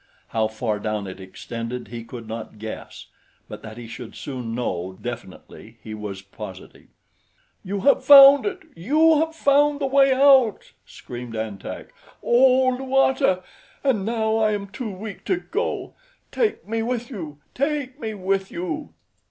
How 0.29 0.47
far 0.47 0.79
down 0.79 1.05
it 1.05 1.19
extended 1.21 1.89
he 1.89 2.03
could 2.03 2.27
not 2.27 2.57
guess; 2.57 3.05
but 3.47 3.61
that 3.61 3.77
he 3.77 3.85
should 3.85 4.15
soon 4.15 4.55
know 4.55 4.97
definitely 4.99 5.77
he 5.83 5.93
was 5.93 6.23
positive. 6.23 6.87
"You 7.63 7.81
have 7.81 8.03
found 8.03 8.47
it! 8.47 8.63
You 8.75 9.19
have 9.19 9.35
found 9.35 9.79
the 9.79 9.85
way 9.85 10.11
out!" 10.11 10.71
screamed 10.87 11.35
An 11.35 11.59
Tak. 11.59 11.93
"Oh, 12.23 12.69
Luata! 12.75 13.43
And 13.83 14.03
now 14.03 14.37
I 14.37 14.53
am 14.53 14.69
too 14.69 14.89
weak 14.89 15.23
to 15.25 15.37
go. 15.37 15.93
Take 16.31 16.67
me 16.67 16.81
with 16.81 17.11
you! 17.11 17.37
Take 17.53 17.99
me 17.99 18.15
with 18.15 18.49
you!" 18.51 18.95